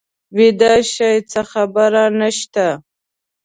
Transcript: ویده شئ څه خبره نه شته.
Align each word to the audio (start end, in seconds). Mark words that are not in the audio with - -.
ویده 0.37 0.73
شئ 0.93 1.15
څه 1.31 1.41
خبره 1.51 2.03
نه 2.19 2.29
شته. 2.37 2.67